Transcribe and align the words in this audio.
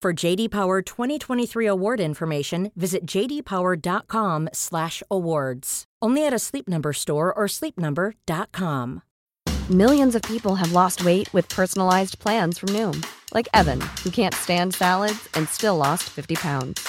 For 0.00 0.12
JD 0.12 0.52
Power 0.52 0.80
2023 0.80 1.66
award 1.66 1.98
information, 1.98 2.70
visit 2.76 3.04
jdpower.com/awards. 3.04 5.84
Only 6.00 6.24
at 6.24 6.32
a 6.32 6.38
Sleep 6.38 6.68
Number 6.68 6.92
store 6.92 7.34
or 7.34 7.48
sleepnumber.com. 7.48 9.02
Millions 9.68 10.14
of 10.14 10.22
people 10.22 10.54
have 10.54 10.70
lost 10.70 11.04
weight 11.04 11.34
with 11.34 11.48
personalized 11.48 12.20
plans 12.20 12.58
from 12.58 12.68
Noom, 12.68 13.04
like 13.34 13.48
Evan, 13.52 13.80
who 14.04 14.10
can't 14.10 14.34
stand 14.34 14.72
salads 14.72 15.28
and 15.34 15.48
still 15.48 15.76
lost 15.76 16.04
50 16.04 16.36
pounds. 16.36 16.88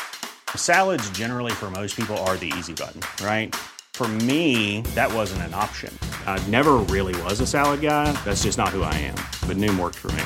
Salads, 0.56 1.10
generally, 1.10 1.54
for 1.54 1.72
most 1.72 1.96
people, 1.96 2.16
are 2.28 2.38
the 2.38 2.54
easy 2.60 2.76
button, 2.76 3.02
right? 3.26 3.56
For 3.96 4.08
me, 4.08 4.82
that 4.94 5.12
wasn't 5.12 5.42
an 5.42 5.56
option. 5.56 5.98
I 6.28 6.38
never 6.46 6.74
really 6.76 7.20
was 7.24 7.40
a 7.40 7.48
salad 7.48 7.82
guy. 7.82 8.12
That's 8.24 8.44
just 8.44 8.60
not 8.60 8.70
who 8.70 8.84
I 8.84 8.94
am. 8.94 9.16
But 9.48 9.58
Noom 9.58 9.80
worked 9.80 9.98
for 9.98 10.12
me. 10.12 10.26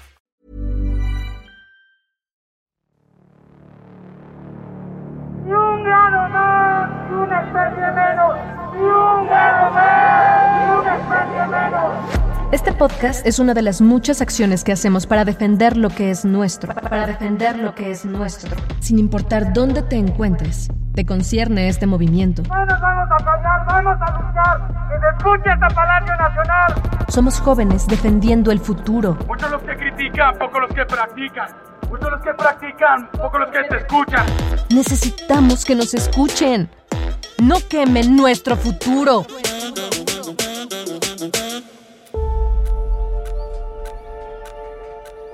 Este 12.51 12.73
podcast 12.73 13.25
es 13.25 13.39
una 13.39 13.53
de 13.53 13.61
las 13.61 13.79
muchas 13.79 14.21
acciones 14.21 14.65
que 14.65 14.73
hacemos 14.73 15.07
para 15.07 15.23
defender 15.23 15.77
lo 15.77 15.89
que 15.89 16.11
es 16.11 16.25
nuestro, 16.25 16.75
para 16.75 17.07
defender 17.07 17.57
lo 17.57 17.73
que 17.75 17.91
es 17.91 18.03
nuestro, 18.03 18.57
sin 18.81 18.99
importar 18.99 19.53
dónde 19.53 19.83
te 19.83 19.95
encuentres. 19.95 20.67
Te 20.93 21.05
concierne 21.05 21.69
este 21.69 21.87
movimiento. 21.87 22.43
No 22.43 22.65
nos 22.65 22.81
vamos 22.81 23.07
a 23.09 23.23
callar, 23.23 23.65
vamos 23.65 23.97
a 24.01 24.11
luchar. 24.19 24.89
Que 24.89 24.99
se 24.99 25.17
escuche 25.17 25.49
hasta 25.49 25.67
Palacio 25.69 26.15
Nacional. 26.17 27.05
Somos 27.07 27.39
jóvenes 27.39 27.87
defendiendo 27.87 28.51
el 28.51 28.59
futuro. 28.59 29.17
Muchos 29.27 29.49
los 29.49 29.61
que 29.61 29.77
critican, 29.77 30.37
pocos 30.37 30.59
los 30.59 30.73
que 30.73 30.85
practican. 30.85 31.47
Muchos 31.89 32.11
los 32.11 32.21
que 32.21 32.33
practican, 32.33 33.09
pocos 33.11 33.39
los 33.39 33.49
que 33.49 33.63
te 33.63 33.77
escuchan. 33.77 34.25
Necesitamos 34.71 35.63
que 35.63 35.75
nos 35.75 35.93
escuchen. 35.93 36.69
No 37.41 37.55
quemen 37.69 38.17
nuestro 38.17 38.57
futuro. 38.57 39.25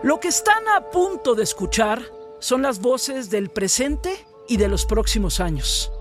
Lo 0.08 0.22
que 0.22 0.30
están 0.30 0.70
a 0.70 0.90
punto 0.90 1.36
de 1.36 1.44
escuchar 1.44 2.02
son 2.40 2.62
las 2.62 2.80
voces 2.80 3.30
del 3.30 3.50
presente 3.50 4.26
y 4.48 4.56
de 4.56 4.70
los 4.70 4.86
próximos 4.86 5.42
años. 5.42 5.92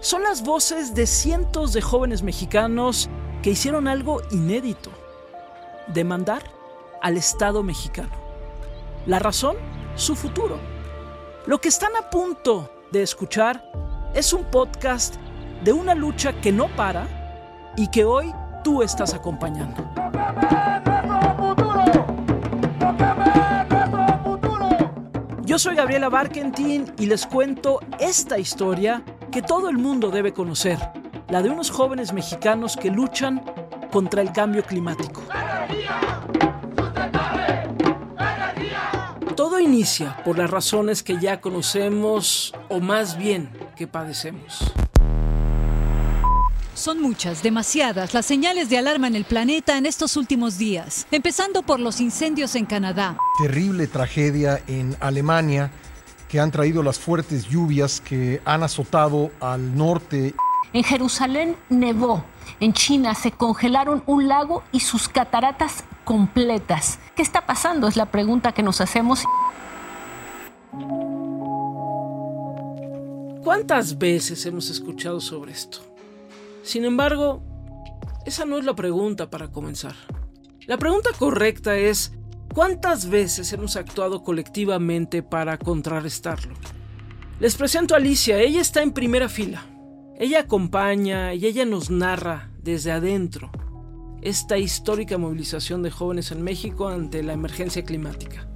Son 0.00 0.22
las 0.22 0.42
voces 0.42 0.94
de 0.94 1.06
cientos 1.06 1.74
de 1.74 1.82
jóvenes 1.82 2.22
mexicanos 2.22 3.10
que 3.42 3.50
hicieron 3.50 3.88
algo 3.88 4.22
inédito. 4.30 4.90
Demandar 5.88 6.42
al 7.02 7.18
Estado 7.18 7.62
mexicano. 7.62 8.12
La 9.04 9.18
razón, 9.18 9.58
su 9.96 10.16
futuro. 10.16 10.58
Lo 11.44 11.60
que 11.60 11.68
están 11.68 11.94
a 11.94 12.08
punto 12.08 12.72
de 12.90 13.02
escuchar 13.02 13.70
es 14.14 14.32
un 14.32 14.44
podcast 14.44 15.16
de 15.62 15.74
una 15.74 15.94
lucha 15.94 16.40
que 16.40 16.52
no 16.52 16.74
para 16.74 17.74
y 17.76 17.90
que 17.90 18.06
hoy 18.06 18.32
tú 18.64 18.82
estás 18.82 19.12
acompañando. 19.12 19.84
Yo 25.52 25.58
soy 25.58 25.76
Gabriela 25.76 26.08
Barkentin 26.08 26.90
y 26.98 27.04
les 27.04 27.26
cuento 27.26 27.80
esta 28.00 28.38
historia 28.38 29.02
que 29.30 29.42
todo 29.42 29.68
el 29.68 29.76
mundo 29.76 30.10
debe 30.10 30.32
conocer, 30.32 30.78
la 31.28 31.42
de 31.42 31.50
unos 31.50 31.70
jóvenes 31.70 32.14
mexicanos 32.14 32.74
que 32.74 32.90
luchan 32.90 33.44
contra 33.90 34.22
el 34.22 34.32
cambio 34.32 34.64
climático. 34.64 35.20
Todo 39.36 39.60
inicia 39.60 40.16
por 40.24 40.38
las 40.38 40.50
razones 40.50 41.02
que 41.02 41.18
ya 41.18 41.42
conocemos 41.42 42.54
o 42.70 42.80
más 42.80 43.18
bien 43.18 43.50
que 43.76 43.86
padecemos. 43.86 44.72
Son 46.82 47.00
muchas, 47.00 47.44
demasiadas, 47.44 48.12
las 48.12 48.26
señales 48.26 48.68
de 48.68 48.76
alarma 48.76 49.06
en 49.06 49.14
el 49.14 49.24
planeta 49.24 49.78
en 49.78 49.86
estos 49.86 50.16
últimos 50.16 50.58
días, 50.58 51.06
empezando 51.12 51.62
por 51.62 51.78
los 51.78 52.00
incendios 52.00 52.56
en 52.56 52.66
Canadá. 52.66 53.16
Terrible 53.40 53.86
tragedia 53.86 54.60
en 54.66 54.96
Alemania 54.98 55.70
que 56.28 56.40
han 56.40 56.50
traído 56.50 56.82
las 56.82 56.98
fuertes 56.98 57.44
lluvias 57.48 58.00
que 58.00 58.42
han 58.44 58.64
azotado 58.64 59.30
al 59.38 59.76
norte. 59.76 60.34
En 60.72 60.82
Jerusalén 60.82 61.56
nevó. 61.68 62.24
En 62.58 62.72
China 62.72 63.14
se 63.14 63.30
congelaron 63.30 64.02
un 64.06 64.26
lago 64.26 64.64
y 64.72 64.80
sus 64.80 65.08
cataratas 65.08 65.84
completas. 66.02 66.98
¿Qué 67.14 67.22
está 67.22 67.46
pasando? 67.46 67.86
Es 67.86 67.94
la 67.94 68.06
pregunta 68.06 68.50
que 68.50 68.64
nos 68.64 68.80
hacemos. 68.80 69.22
¿Cuántas 73.44 73.96
veces 73.96 74.44
hemos 74.46 74.68
escuchado 74.68 75.20
sobre 75.20 75.52
esto? 75.52 75.91
Sin 76.62 76.84
embargo, 76.84 77.42
esa 78.24 78.44
no 78.44 78.58
es 78.58 78.64
la 78.64 78.74
pregunta 78.74 79.30
para 79.30 79.50
comenzar. 79.50 79.94
La 80.66 80.78
pregunta 80.78 81.10
correcta 81.18 81.76
es, 81.76 82.12
¿cuántas 82.54 83.08
veces 83.08 83.52
hemos 83.52 83.76
actuado 83.76 84.22
colectivamente 84.22 85.22
para 85.22 85.58
contrarrestarlo? 85.58 86.54
Les 87.40 87.56
presento 87.56 87.94
a 87.94 87.96
Alicia, 87.96 88.38
ella 88.38 88.60
está 88.60 88.82
en 88.82 88.92
primera 88.92 89.28
fila. 89.28 89.66
Ella 90.18 90.40
acompaña 90.40 91.34
y 91.34 91.46
ella 91.46 91.64
nos 91.64 91.90
narra 91.90 92.50
desde 92.62 92.92
adentro 92.92 93.50
esta 94.22 94.56
histórica 94.56 95.18
movilización 95.18 95.82
de 95.82 95.90
jóvenes 95.90 96.30
en 96.30 96.42
México 96.42 96.86
ante 96.86 97.24
la 97.24 97.32
emergencia 97.32 97.84
climática. 97.84 98.48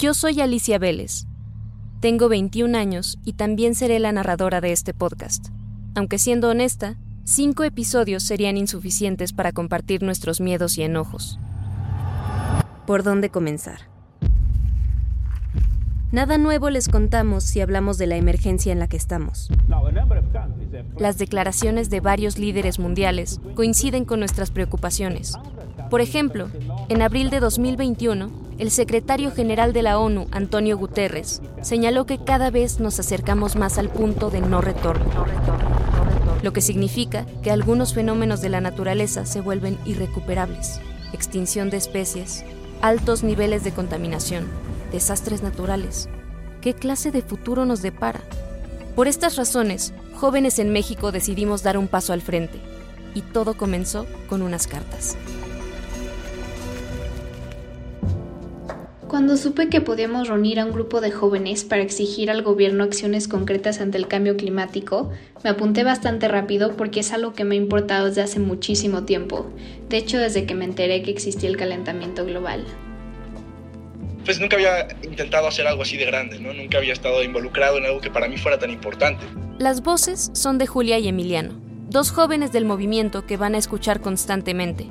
Yo 0.00 0.14
soy 0.14 0.40
Alicia 0.40 0.78
Vélez. 0.78 1.26
Tengo 1.98 2.28
21 2.28 2.78
años 2.78 3.18
y 3.24 3.32
también 3.32 3.74
seré 3.74 3.98
la 3.98 4.12
narradora 4.12 4.60
de 4.60 4.70
este 4.70 4.94
podcast. 4.94 5.48
Aunque 5.96 6.20
siendo 6.20 6.50
honesta, 6.50 6.94
cinco 7.24 7.64
episodios 7.64 8.22
serían 8.22 8.56
insuficientes 8.56 9.32
para 9.32 9.50
compartir 9.50 10.04
nuestros 10.04 10.40
miedos 10.40 10.78
y 10.78 10.84
enojos. 10.84 11.40
¿Por 12.86 13.02
dónde 13.02 13.30
comenzar? 13.30 13.90
Nada 16.12 16.38
nuevo 16.38 16.70
les 16.70 16.88
contamos 16.88 17.42
si 17.42 17.60
hablamos 17.60 17.98
de 17.98 18.06
la 18.06 18.14
emergencia 18.14 18.70
en 18.70 18.78
la 18.78 18.86
que 18.86 18.96
estamos. 18.96 19.50
Las 20.96 21.18
declaraciones 21.18 21.90
de 21.90 21.98
varios 21.98 22.38
líderes 22.38 22.78
mundiales 22.78 23.40
coinciden 23.56 24.04
con 24.04 24.20
nuestras 24.20 24.52
preocupaciones. 24.52 25.34
Por 25.90 26.00
ejemplo, 26.00 26.50
en 26.88 27.02
abril 27.02 27.30
de 27.30 27.40
2021, 27.40 28.47
el 28.58 28.72
secretario 28.72 29.30
general 29.30 29.72
de 29.72 29.82
la 29.82 29.98
ONU, 30.00 30.26
Antonio 30.32 30.76
Guterres, 30.76 31.40
señaló 31.62 32.06
que 32.06 32.18
cada 32.18 32.50
vez 32.50 32.80
nos 32.80 32.98
acercamos 32.98 33.54
más 33.54 33.78
al 33.78 33.88
punto 33.88 34.30
de 34.30 34.40
no 34.40 34.60
retorno, 34.60 35.06
lo 36.42 36.52
que 36.52 36.60
significa 36.60 37.24
que 37.42 37.52
algunos 37.52 37.94
fenómenos 37.94 38.40
de 38.40 38.48
la 38.48 38.60
naturaleza 38.60 39.26
se 39.26 39.40
vuelven 39.40 39.78
irrecuperables. 39.84 40.80
extinción 41.12 41.70
de 41.70 41.78
especies, 41.78 42.44
altos 42.82 43.22
niveles 43.22 43.64
de 43.64 43.72
contaminación, 43.72 44.46
desastres 44.92 45.42
naturales. 45.42 46.08
¿Qué 46.60 46.74
clase 46.74 47.10
de 47.10 47.22
futuro 47.22 47.64
nos 47.64 47.80
depara? 47.80 48.20
Por 48.94 49.08
estas 49.08 49.36
razones, 49.36 49.94
jóvenes 50.14 50.58
en 50.58 50.70
México 50.70 51.10
decidimos 51.10 51.62
dar 51.62 51.78
un 51.78 51.88
paso 51.88 52.12
al 52.12 52.20
frente, 52.20 52.60
y 53.14 53.22
todo 53.22 53.56
comenzó 53.56 54.04
con 54.28 54.42
unas 54.42 54.66
cartas. 54.66 55.16
Cuando 59.08 59.38
supe 59.38 59.70
que 59.70 59.80
podíamos 59.80 60.28
reunir 60.28 60.60
a 60.60 60.66
un 60.66 60.72
grupo 60.72 61.00
de 61.00 61.10
jóvenes 61.10 61.64
para 61.64 61.80
exigir 61.80 62.30
al 62.30 62.42
gobierno 62.42 62.84
acciones 62.84 63.26
concretas 63.26 63.80
ante 63.80 63.96
el 63.96 64.06
cambio 64.06 64.36
climático, 64.36 65.10
me 65.42 65.48
apunté 65.48 65.82
bastante 65.82 66.28
rápido 66.28 66.76
porque 66.76 67.00
es 67.00 67.10
algo 67.14 67.32
que 67.32 67.44
me 67.44 67.54
ha 67.54 67.58
importado 67.58 68.08
desde 68.08 68.20
hace 68.20 68.38
muchísimo 68.38 69.04
tiempo, 69.04 69.50
de 69.88 69.96
hecho 69.96 70.18
desde 70.18 70.44
que 70.44 70.54
me 70.54 70.66
enteré 70.66 71.00
que 71.02 71.10
existía 71.10 71.48
el 71.48 71.56
calentamiento 71.56 72.26
global. 72.26 72.66
Pues 74.26 74.38
nunca 74.40 74.56
había 74.56 74.88
intentado 75.02 75.48
hacer 75.48 75.66
algo 75.66 75.84
así 75.84 75.96
de 75.96 76.04
grande, 76.04 76.38
¿no? 76.38 76.52
Nunca 76.52 76.76
había 76.76 76.92
estado 76.92 77.24
involucrado 77.24 77.78
en 77.78 77.86
algo 77.86 78.02
que 78.02 78.10
para 78.10 78.28
mí 78.28 78.36
fuera 78.36 78.58
tan 78.58 78.70
importante. 78.70 79.24
Las 79.58 79.82
voces 79.82 80.30
son 80.34 80.58
de 80.58 80.66
Julia 80.66 80.98
y 80.98 81.08
Emiliano, 81.08 81.54
dos 81.88 82.10
jóvenes 82.10 82.52
del 82.52 82.66
movimiento 82.66 83.24
que 83.24 83.38
van 83.38 83.54
a 83.54 83.58
escuchar 83.58 84.02
constantemente, 84.02 84.86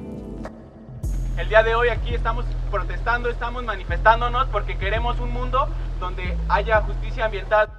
el 1.38 1.50
día 1.50 1.62
de 1.62 1.76
hoy 1.76 1.90
aquí 1.90 2.16
estamos 2.16 2.46
protestando, 2.72 3.30
estamos 3.30 3.64
manifestándonos 3.64 4.48
porque 4.48 4.78
queremos 4.78 5.20
un 5.20 5.32
mundo 5.32 5.68
donde 6.00 6.36
haya 6.50 6.82
justicia 6.82 7.26
ambiental. 7.26 7.70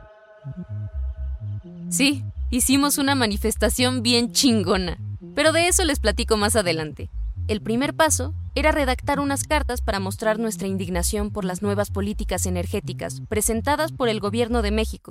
Sí, 1.91 2.25
hicimos 2.51 2.99
una 2.99 3.15
manifestación 3.15 4.03
bien 4.03 4.33
chingona, 4.33 4.99
pero 5.35 5.53
de 5.53 5.67
eso 5.67 5.85
les 5.85 5.99
platico 5.99 6.37
más 6.37 6.55
adelante. 6.55 7.11
El 7.49 7.61
primer 7.61 7.95
paso 7.95 8.35
era 8.55 8.73
redactar 8.73 9.21
unas 9.21 9.45
cartas 9.45 9.81
para 9.81 10.01
mostrar 10.01 10.39
nuestra 10.39 10.69
indignación 10.69 11.31
por 11.33 11.45
las 11.45 11.63
nuevas 11.63 11.91
políticas 11.91 12.47
energéticas 12.47 13.23
presentadas 13.29 13.91
por 13.91 14.09
el 14.09 14.21
Gobierno 14.21 14.63
de 14.63 14.71
México. 14.71 15.11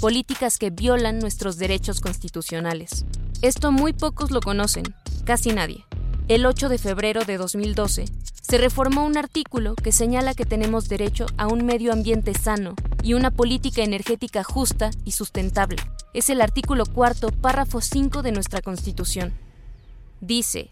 Políticas 0.00 0.58
que 0.58 0.70
violan 0.70 1.18
nuestros 1.18 1.58
derechos 1.58 2.00
constitucionales. 2.00 3.04
Esto 3.42 3.72
muy 3.72 3.92
pocos 3.92 4.30
lo 4.30 4.40
conocen, 4.40 4.84
casi 5.24 5.52
nadie 5.52 5.84
el 6.28 6.46
8 6.46 6.70
de 6.70 6.78
febrero 6.78 7.24
de 7.24 7.36
2012, 7.36 8.06
se 8.40 8.58
reformó 8.58 9.04
un 9.04 9.18
artículo 9.18 9.74
que 9.74 9.92
señala 9.92 10.34
que 10.34 10.46
tenemos 10.46 10.88
derecho 10.88 11.26
a 11.36 11.46
un 11.46 11.66
medio 11.66 11.92
ambiente 11.92 12.32
sano 12.32 12.74
y 13.02 13.12
una 13.12 13.30
política 13.30 13.82
energética 13.82 14.42
justa 14.42 14.90
y 15.04 15.12
sustentable. 15.12 15.76
Es 16.14 16.30
el 16.30 16.40
artículo 16.40 16.86
cuarto, 16.86 17.28
párrafo 17.28 17.82
5 17.82 18.22
de 18.22 18.32
nuestra 18.32 18.62
Constitución. 18.62 19.34
Dice, 20.20 20.70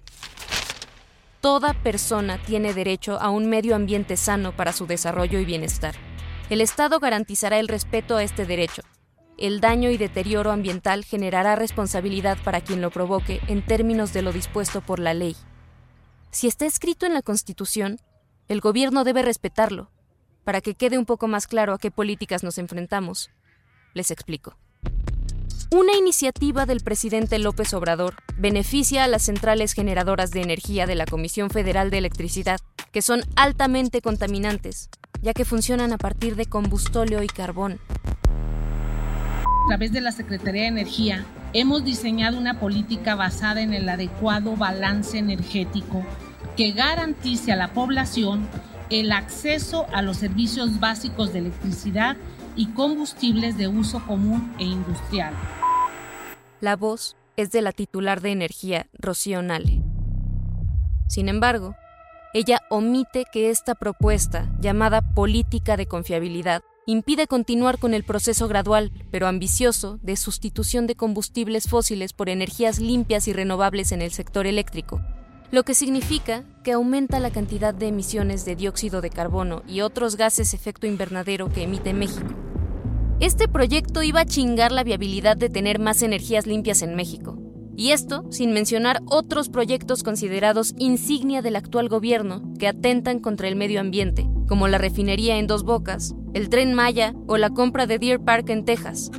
Toda 1.43 1.75
persona 1.75 2.41
tiene 2.43 2.73
derecho 2.73 3.21
a 3.21 3.29
un 3.29 3.51
medio 3.51 3.75
ambiente 3.75 4.17
sano 4.17 4.57
para 4.57 4.73
su 4.73 4.87
desarrollo 4.87 5.39
y 5.39 5.45
bienestar. 5.45 5.95
El 6.49 6.61
Estado 6.61 6.99
garantizará 6.99 7.59
el 7.59 7.69
respeto 7.69 8.17
a 8.17 8.23
este 8.23 8.47
derecho. 8.47 8.83
El 9.43 9.61
daño 9.61 9.91
y 9.91 9.97
deterioro 9.97 10.53
ambiental 10.53 11.05
generará 11.05 11.57
responsabilidad 11.57 12.39
para 12.45 12.61
quien 12.61 12.81
lo 12.81 12.93
provoque 12.93 13.41
en 13.49 13.67
términos 13.67 14.13
de 14.13 14.23
lo 14.23 14.33
dispuesto 14.33 14.83
por 14.83 15.01
la 15.01 15.15
ley. 15.15 15.35
Si 16.31 16.47
está 16.47 16.65
escrito 16.65 17.07
en 17.07 17.13
la 17.13 17.23
Constitución, 17.23 17.99
el 18.47 18.61
gobierno 18.61 19.03
debe 19.03 19.23
respetarlo. 19.23 19.91
Para 20.45 20.61
que 20.61 20.77
quede 20.77 20.97
un 20.97 21.07
poco 21.07 21.27
más 21.27 21.49
claro 21.49 21.75
a 21.75 21.79
qué 21.79 21.91
políticas 21.91 22.45
nos 22.45 22.57
enfrentamos, 22.57 23.31
les 23.95 24.13
explico. 24.13 24.57
Una 25.73 25.97
iniciativa 25.97 26.65
del 26.65 26.81
presidente 26.85 27.41
López 27.41 27.75
Obrador 27.75 28.15
beneficia 28.39 29.03
a 29.03 29.09
las 29.09 29.23
centrales 29.23 29.73
generadoras 29.73 30.31
de 30.31 30.43
energía 30.43 30.87
de 30.87 30.95
la 30.95 31.05
Comisión 31.05 31.51
Federal 31.51 31.91
de 31.91 31.99
Electricidad, 31.99 32.61
que 32.93 33.03
son 33.03 33.23
altamente 33.35 34.03
contaminantes, 34.03 34.89
ya 35.21 35.35
que 35.35 35.45
funcionan 35.45 35.93
a 35.93 35.99
partir 35.99 36.37
de 36.37 36.47
combustóleo 36.47 37.25
y 37.25 37.27
carbón. 37.27 37.81
A 39.63 39.69
través 39.69 39.93
de 39.93 40.01
la 40.01 40.11
Secretaría 40.11 40.63
de 40.63 40.69
Energía, 40.69 41.25
hemos 41.53 41.85
diseñado 41.85 42.37
una 42.37 42.59
política 42.59 43.15
basada 43.15 43.63
en 43.63 43.73
el 43.73 43.89
adecuado 43.89 44.57
balance 44.57 45.17
energético 45.17 46.05
que 46.57 46.73
garantice 46.73 47.53
a 47.53 47.57
la 47.57 47.73
población 47.73 48.49
el 48.91 49.13
acceso 49.13 49.87
a 49.93 50.03
los 50.03 50.17
servicios 50.19 50.81
básicos 50.81 51.33
de 51.33 51.39
electricidad 51.39 52.17
y 52.57 52.73
combustibles 52.73 53.57
de 53.57 53.69
uso 53.69 54.05
común 54.05 54.53
e 54.59 54.65
industrial. 54.65 55.33
La 56.61 56.75
voz 56.75 57.17
es 57.37 57.53
de 57.53 57.63
la 57.63 57.73
titular 57.73 58.21
de 58.21 58.33
energía, 58.33 58.89
Rocío 58.93 59.43
Nale. 59.43 59.81
Sin 61.09 61.29
embargo, 61.29 61.77
ella 62.35 62.61
omite 62.69 63.25
que 63.33 63.49
esta 63.49 63.77
propuesta, 63.77 64.51
llamada 64.61 65.03
política 65.15 65.77
de 65.77 65.87
confiabilidad, 65.87 66.63
impide 66.87 67.27
continuar 67.27 67.79
con 67.79 67.95
el 67.95 68.03
proceso 68.03 68.49
gradual, 68.49 68.93
pero 69.11 69.27
ambicioso, 69.27 69.99
de 70.03 70.17
sustitución 70.17 70.87
de 70.87 70.97
combustibles 70.97 71.69
fósiles 71.69 72.13
por 72.13 72.29
energías 72.29 72.81
limpias 72.81 73.29
y 73.29 73.33
renovables 73.33 73.93
en 73.93 74.03
el 74.03 74.11
sector 74.11 74.47
eléctrico, 74.47 75.01
lo 75.53 75.63
que 75.63 75.75
significa 75.75 76.45
que 76.65 76.73
aumenta 76.73 77.21
la 77.21 77.31
cantidad 77.31 77.73
de 77.73 77.89
emisiones 77.89 78.45
de 78.45 78.57
dióxido 78.57 79.01
de 79.01 79.11
carbono 79.11 79.63
y 79.69 79.83
otros 79.83 80.17
gases 80.17 80.55
efecto 80.55 80.87
invernadero 80.87 81.51
que 81.51 81.63
emite 81.63 81.93
México. 81.93 82.35
Este 83.21 83.47
proyecto 83.47 84.03
iba 84.03 84.21
a 84.21 84.27
chingar 84.27 84.73
la 84.73 84.83
viabilidad 84.83 85.37
de 85.37 85.49
tener 85.49 85.79
más 85.79 86.03
energías 86.03 86.47
limpias 86.47 86.83
en 86.83 86.97
México, 86.97 87.39
y 87.77 87.91
esto 87.91 88.25
sin 88.31 88.53
mencionar 88.53 89.01
otros 89.07 89.49
proyectos 89.49 90.03
considerados 90.03 90.75
insignia 90.79 91.43
del 91.43 91.55
actual 91.55 91.89
gobierno 91.89 92.43
que 92.59 92.67
atentan 92.67 93.21
contra 93.21 93.47
el 93.47 93.55
medio 93.55 93.81
ambiente, 93.81 94.27
como 94.49 94.67
la 94.67 94.79
refinería 94.79 95.39
en 95.39 95.47
Dos 95.47 95.63
Bocas, 95.63 96.15
el 96.35 96.49
tren 96.49 96.73
Maya 96.73 97.15
o 97.27 97.37
la 97.37 97.51
compra 97.51 97.87
de 97.87 97.99
Deer 97.99 98.21
Park 98.21 98.49
en 98.49 98.65
Texas. 98.65 99.11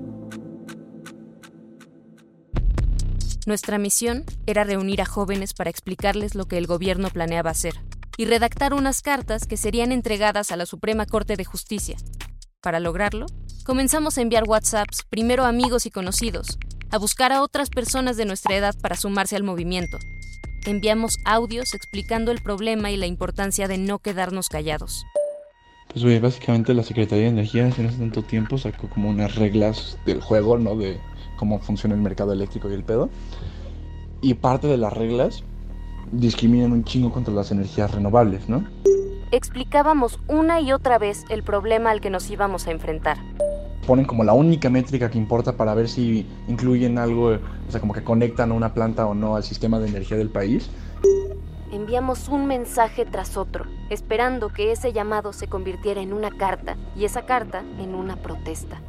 Nuestra 3.45 3.77
misión 3.77 4.23
era 4.45 4.63
reunir 4.63 5.01
a 5.01 5.05
jóvenes 5.05 5.53
para 5.53 5.69
explicarles 5.69 6.33
lo 6.33 6.45
que 6.45 6.57
el 6.57 6.65
gobierno 6.65 7.09
planeaba 7.09 7.51
hacer 7.51 7.75
y 8.17 8.25
redactar 8.25 8.73
unas 8.73 9.01
cartas 9.01 9.45
que 9.45 9.57
serían 9.57 9.91
entregadas 9.91 10.51
a 10.51 10.55
la 10.55 10.65
Suprema 10.65 11.05
Corte 11.05 11.35
de 11.35 11.45
Justicia. 11.45 11.97
Para 12.61 12.79
lograrlo, 12.79 13.25
comenzamos 13.65 14.17
a 14.17 14.21
enviar 14.21 14.45
WhatsApps 14.47 15.03
primero 15.09 15.43
a 15.43 15.49
amigos 15.49 15.85
y 15.85 15.91
conocidos, 15.91 16.57
a 16.89 16.97
buscar 16.97 17.31
a 17.31 17.43
otras 17.43 17.69
personas 17.69 18.17
de 18.17 18.25
nuestra 18.25 18.55
edad 18.55 18.75
para 18.81 18.95
sumarse 18.95 19.35
al 19.35 19.43
movimiento. 19.43 19.99
Enviamos 20.65 21.17
audios 21.25 21.73
explicando 21.73 22.31
el 22.31 22.41
problema 22.41 22.91
y 22.91 22.97
la 22.97 23.07
importancia 23.07 23.67
de 23.67 23.77
no 23.77 23.99
quedarnos 23.99 24.47
callados. 24.47 25.03
Pues 25.93 26.21
básicamente 26.21 26.73
la 26.73 26.81
Secretaría 26.81 27.25
de 27.25 27.29
Energía 27.29 27.67
hace 27.67 27.83
tanto 27.83 28.23
tiempo 28.23 28.57
sacó 28.57 28.89
como 28.89 29.09
unas 29.09 29.35
reglas 29.35 29.99
del 30.05 30.21
juego, 30.21 30.57
¿no? 30.57 30.75
De 30.75 30.99
cómo 31.37 31.59
funciona 31.59 31.93
el 31.93 32.01
mercado 32.01 32.33
eléctrico 32.33 32.69
y 32.69 32.73
el 32.73 32.83
pedo. 32.83 33.09
Y 34.21 34.33
parte 34.33 34.67
de 34.67 34.77
las 34.77 34.91
reglas 34.91 35.43
discriminan 36.11 36.71
un 36.71 36.83
chingo 36.83 37.11
contra 37.11 37.33
las 37.33 37.51
energías 37.51 37.91
renovables, 37.91 38.49
¿no? 38.49 38.65
Explicábamos 39.31 40.19
una 40.27 40.61
y 40.61 40.71
otra 40.71 40.97
vez 40.97 41.25
el 41.29 41.43
problema 41.43 41.91
al 41.91 42.01
que 42.01 42.09
nos 42.09 42.29
íbamos 42.29 42.67
a 42.67 42.71
enfrentar 42.71 43.17
ponen 43.85 44.05
como 44.05 44.23
la 44.23 44.33
única 44.33 44.69
métrica 44.69 45.09
que 45.09 45.17
importa 45.17 45.57
para 45.57 45.73
ver 45.73 45.89
si 45.89 46.25
incluyen 46.47 46.97
algo, 46.97 47.31
o 47.31 47.71
sea, 47.71 47.79
como 47.79 47.93
que 47.93 48.01
conectan 48.03 48.51
a 48.51 48.53
una 48.53 48.73
planta 48.73 49.05
o 49.05 49.13
no 49.13 49.35
al 49.35 49.43
sistema 49.43 49.79
de 49.79 49.89
energía 49.89 50.17
del 50.17 50.29
país. 50.29 50.69
Enviamos 51.73 52.27
un 52.27 52.45
mensaje 52.45 53.03
tras 53.03 53.35
otro, 53.35 53.65
esperando 53.89 54.49
que 54.49 54.71
ese 54.71 54.93
llamado 54.93 55.33
se 55.33 55.47
convirtiera 55.47 56.01
en 56.01 56.13
una 56.13 56.29
carta 56.29 56.77
y 56.95 57.05
esa 57.05 57.25
carta 57.25 57.63
en 57.79 57.95
una 57.95 58.15
protesta. 58.15 58.79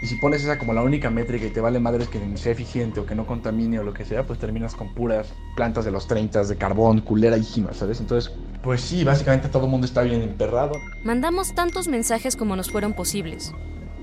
Y 0.00 0.06
si 0.06 0.14
pones 0.20 0.44
esa 0.44 0.56
como 0.56 0.72
la 0.72 0.84
única 0.84 1.10
métrica 1.10 1.46
y 1.46 1.50
te 1.50 1.60
vale 1.60 1.80
madres 1.80 2.06
que 2.06 2.20
sea 2.36 2.52
eficiente 2.52 3.00
o 3.00 3.06
que 3.06 3.16
no 3.16 3.26
contamine 3.26 3.80
o 3.80 3.82
lo 3.82 3.92
que 3.92 4.04
sea, 4.04 4.24
pues 4.24 4.38
terminas 4.38 4.76
con 4.76 4.94
puras 4.94 5.34
plantas 5.56 5.84
de 5.84 5.90
los 5.90 6.06
30 6.06 6.44
de 6.44 6.56
carbón, 6.56 7.00
culeradísimas, 7.00 7.78
¿sabes? 7.78 7.98
Entonces, 7.98 8.32
pues 8.62 8.82
sí, 8.82 9.02
básicamente 9.02 9.48
todo 9.48 9.64
el 9.64 9.72
mundo 9.72 9.84
está 9.88 10.02
bien 10.02 10.22
emperrado. 10.22 10.74
Mandamos 11.04 11.56
tantos 11.56 11.88
mensajes 11.88 12.36
como 12.36 12.54
nos 12.54 12.70
fueron 12.70 12.94
posibles, 12.94 13.52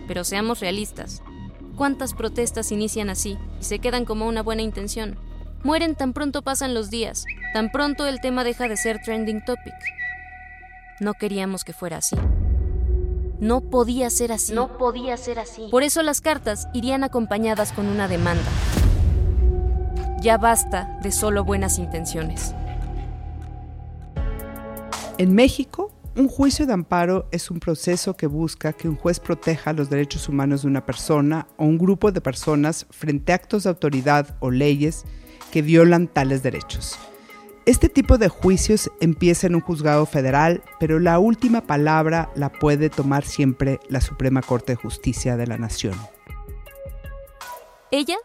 pero 0.10 0.26
seamos 0.26 0.60
realistas. 0.60 1.24
¿Cuántas 1.78 2.14
protestas 2.14 2.74
inician 2.74 3.10
así 3.10 3.38
y 3.62 3.64
se 3.64 3.80
quedan 3.80 4.04
como 4.04 4.28
una 4.28 4.44
buena 4.44 4.62
intención? 4.62 5.18
Mueren 5.64 5.96
tan 5.96 6.14
pronto 6.14 6.42
pasan 6.42 6.74
los 6.74 6.90
días, 6.90 7.26
tan 7.54 7.72
pronto 7.72 8.06
el 8.06 8.22
tema 8.22 8.44
deja 8.44 8.68
de 8.68 8.78
ser 8.78 9.02
trending 9.02 9.44
topic. 9.44 9.76
No 11.00 11.14
queríamos 11.14 11.64
que 11.64 11.74
fuera 11.74 11.98
así. 11.98 12.16
No 13.40 13.62
podía 13.62 14.10
ser 14.10 14.32
así. 14.34 14.54
No 14.54 14.78
podía 14.78 15.16
ser 15.16 15.40
así. 15.40 15.68
Por 15.72 15.84
eso 15.84 16.04
las 16.04 16.20
cartas 16.20 16.68
irían 16.74 17.04
acompañadas 17.04 17.72
con 17.72 17.88
una 17.88 18.08
demanda. 18.08 18.50
Ya 20.22 20.38
basta 20.38 21.00
de 21.02 21.12
solo 21.12 21.46
buenas 21.46 21.80
intenciones. 21.80 22.54
En 25.18 25.34
México, 25.34 25.94
un 26.18 26.28
juicio 26.28 26.66
de 26.66 26.74
amparo 26.74 27.30
es 27.32 27.50
un 27.50 27.62
proceso 27.62 28.18
que 28.18 28.28
busca 28.28 28.74
que 28.74 28.90
un 28.90 28.98
juez 28.98 29.22
proteja 29.22 29.72
los 29.72 29.90
derechos 29.90 30.28
humanos 30.28 30.64
de 30.64 30.68
una 30.68 30.86
persona 30.86 31.48
o 31.56 31.64
un 31.64 31.78
grupo 31.78 32.12
de 32.12 32.20
personas 32.20 32.86
frente 32.90 33.32
a 33.32 33.36
actos 33.36 33.64
de 33.64 33.70
autoridad 33.70 34.36
o 34.42 34.52
leyes 34.52 35.06
que 35.52 35.62
violan 35.62 36.08
tales 36.08 36.44
derechos. 36.44 37.00
Este 37.70 37.88
tipo 37.88 38.18
de 38.18 38.30
juicios 38.30 38.90
empieza 39.00 39.46
en 39.46 39.54
un 39.54 39.62
juzgado 39.62 40.08
federal, 40.08 40.64
pero 40.80 41.00
la 41.00 41.20
última 41.20 41.62
palabra 41.62 42.32
la 42.34 42.52
puede 42.52 42.90
tomar 42.90 43.24
siempre 43.24 43.80
la 43.90 44.02
Suprema 44.02 44.42
Corte 44.42 44.72
de 44.72 44.76
Justicia 44.76 45.38
de 45.38 45.46
la 45.46 45.60
Nación. 45.60 45.94
Ella 47.92 48.18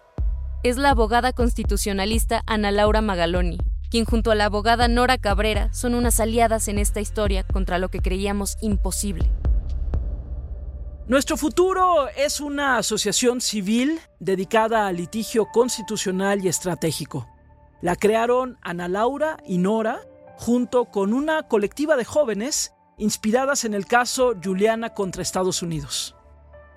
es 0.62 0.78
la 0.78 0.88
abogada 0.88 1.34
constitucionalista 1.34 2.42
Ana 2.46 2.70
Laura 2.70 3.02
Magaloni, 3.02 3.58
quien 3.90 4.06
junto 4.06 4.30
a 4.30 4.34
la 4.34 4.46
abogada 4.46 4.88
Nora 4.88 5.18
Cabrera 5.18 5.70
son 5.74 5.94
unas 5.94 6.20
aliadas 6.20 6.66
en 6.68 6.78
esta 6.78 7.02
historia 7.02 7.42
contra 7.42 7.78
lo 7.78 7.90
que 7.90 7.98
creíamos 7.98 8.56
imposible. 8.62 9.30
Nuestro 11.06 11.36
futuro 11.36 12.08
es 12.16 12.40
una 12.40 12.78
asociación 12.78 13.42
civil 13.42 14.00
dedicada 14.20 14.86
al 14.86 14.96
litigio 14.96 15.44
constitucional 15.52 16.42
y 16.42 16.48
estratégico. 16.48 17.28
La 17.84 17.96
crearon 17.96 18.56
Ana 18.62 18.88
Laura 18.88 19.36
y 19.46 19.58
Nora 19.58 20.00
junto 20.38 20.86
con 20.86 21.12
una 21.12 21.48
colectiva 21.48 21.98
de 21.98 22.06
jóvenes 22.06 22.72
inspiradas 22.96 23.66
en 23.66 23.74
el 23.74 23.84
caso 23.84 24.32
Juliana 24.42 24.94
contra 24.94 25.20
Estados 25.20 25.60
Unidos. 25.60 26.16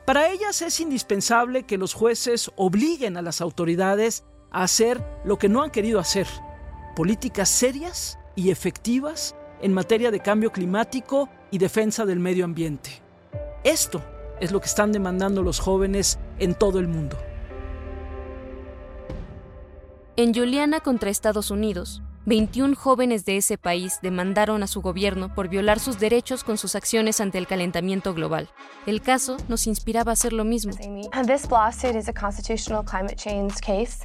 Para 0.05 0.29
ellas 0.29 0.61
es 0.61 0.81
indispensable 0.81 1.63
que 1.63 1.77
los 1.77 1.93
jueces 1.93 2.51
obliguen 2.57 3.15
a 3.15 3.21
las 3.21 3.39
autoridades 3.39 4.25
a 4.51 4.63
hacer 4.63 5.01
lo 5.23 5.37
que 5.37 5.47
no 5.47 5.63
han 5.63 5.71
querido 5.71 6.01
hacer, 6.01 6.27
políticas 6.93 7.47
serias 7.47 8.19
y 8.35 8.49
efectivas 8.49 9.33
en 9.61 9.73
materia 9.73 10.11
de 10.11 10.19
cambio 10.19 10.51
climático 10.51 11.29
y 11.51 11.57
defensa 11.57 12.05
del 12.05 12.19
medio 12.19 12.43
ambiente. 12.43 13.01
Esto 13.63 14.03
es 14.41 14.51
lo 14.51 14.59
que 14.59 14.67
están 14.67 14.91
demandando 14.91 15.41
los 15.41 15.61
jóvenes 15.61 16.19
en 16.37 16.53
todo 16.53 16.79
el 16.79 16.89
mundo. 16.89 17.17
En 20.19 20.33
Juliana 20.33 20.79
contra 20.79 21.12
Estados 21.12 21.51
Unidos, 21.51 22.01
21 22.27 22.75
jóvenes 22.75 23.24
de 23.24 23.38
ese 23.38 23.57
país 23.57 24.00
demandaron 24.01 24.62
a 24.62 24.67
su 24.67 24.81
gobierno 24.81 25.34
por 25.34 25.48
violar 25.48 25.79
sus 25.79 25.98
derechos 25.98 26.43
con 26.43 26.57
sus 26.57 26.75
acciones 26.75 27.22
ante 27.22 27.38
el 27.38 27.48
calentamiento 27.48 28.13
global. 28.13 28.50
El 28.86 29.01
caso 29.01 29.38
nos 29.48 29.65
inspiraba 29.65 30.12
a 30.12 30.13
hacer 30.13 30.34
lo 30.34 30.43
mismo. 30.43 30.74